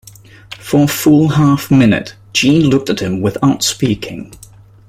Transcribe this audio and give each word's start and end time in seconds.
For 0.57 0.85
a 0.85 0.87
full 0.87 1.29
half 1.29 1.69
minute 1.69 2.15
Jeanne 2.33 2.71
looked 2.71 2.89
at 2.89 3.01
him 3.01 3.21
without 3.21 3.61
speaking. 3.63 4.33